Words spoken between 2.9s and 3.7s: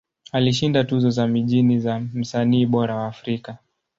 wa Afrika.